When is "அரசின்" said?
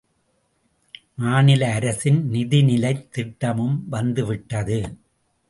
1.73-2.29